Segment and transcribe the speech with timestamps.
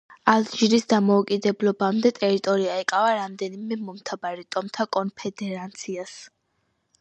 [0.31, 6.19] ალჟირის დამოუკიდებლობამდე, ტერიტორია ეკავა რამდენიმე მომთაბარე ტომთა კონფედერაციას.